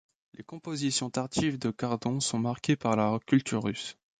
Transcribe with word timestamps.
Les 0.33 0.43
compositions 0.43 1.11
tardives 1.11 1.59
de 1.59 1.69
Cardon 1.69 2.19
sont 2.19 2.39
marquées 2.39 2.75
par 2.75 2.95
la 2.95 3.19
culture 3.27 3.61
russe. 3.65 3.99